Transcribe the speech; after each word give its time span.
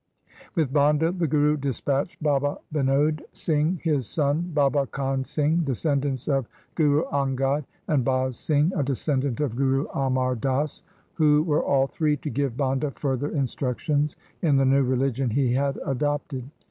With 0.55 0.73
Banda 0.73 1.11
the 1.11 1.27
Guru 1.27 1.55
dispatched 1.57 2.23
Baba 2.23 2.57
Binod 2.73 3.21
Singh, 3.33 3.79
his 3.83 4.07
son 4.07 4.49
Baba 4.51 4.87
Kahn 4.87 5.23
Singh— 5.23 5.57
descendants 5.63 6.27
of 6.27 6.47
Guru 6.73 7.03
Angad— 7.11 7.65
and 7.87 8.03
Baz 8.03 8.35
Singh, 8.35 8.71
a 8.75 8.81
descendant 8.81 9.39
of 9.39 9.55
Guru 9.55 9.85
Amar 9.93 10.33
Das, 10.33 10.81
who 11.13 11.43
were 11.43 11.61
all 11.63 11.85
three 11.85 12.17
to 12.17 12.31
give 12.31 12.57
Banda 12.57 12.89
further 12.89 13.29
instructions 13.29 14.15
in 14.41 14.57
the 14.57 14.65
new 14.65 14.81
religion 14.81 15.29
he 15.29 15.53
had 15.53 15.77
adopted. 15.85 16.49